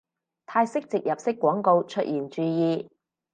[0.47, 2.89] 泰式植入式廣告出現注意